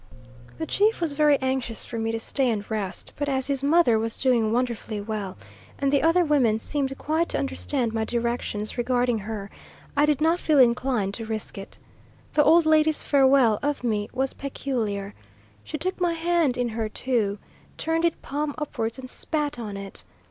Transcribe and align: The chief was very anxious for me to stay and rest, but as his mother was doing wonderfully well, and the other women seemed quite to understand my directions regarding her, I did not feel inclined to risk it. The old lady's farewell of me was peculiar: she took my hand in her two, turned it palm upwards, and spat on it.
The 0.57 0.65
chief 0.65 0.99
was 0.99 1.11
very 1.13 1.37
anxious 1.43 1.85
for 1.85 1.99
me 1.99 2.11
to 2.11 2.19
stay 2.19 2.49
and 2.49 2.65
rest, 2.71 3.13
but 3.17 3.29
as 3.29 3.45
his 3.45 3.61
mother 3.61 3.99
was 3.99 4.17
doing 4.17 4.51
wonderfully 4.51 4.99
well, 4.99 5.37
and 5.77 5.93
the 5.93 6.01
other 6.01 6.25
women 6.25 6.57
seemed 6.57 6.97
quite 6.97 7.29
to 7.29 7.37
understand 7.37 7.93
my 7.93 8.03
directions 8.03 8.79
regarding 8.79 9.19
her, 9.19 9.51
I 9.95 10.07
did 10.07 10.19
not 10.19 10.39
feel 10.39 10.57
inclined 10.57 11.13
to 11.13 11.25
risk 11.27 11.55
it. 11.55 11.77
The 12.33 12.43
old 12.43 12.65
lady's 12.65 13.05
farewell 13.05 13.59
of 13.61 13.83
me 13.83 14.09
was 14.11 14.33
peculiar: 14.33 15.13
she 15.63 15.77
took 15.77 16.01
my 16.01 16.13
hand 16.13 16.57
in 16.57 16.69
her 16.69 16.89
two, 16.89 17.37
turned 17.77 18.03
it 18.03 18.23
palm 18.23 18.55
upwards, 18.57 18.97
and 18.97 19.07
spat 19.07 19.59
on 19.59 19.77
it. 19.77 20.03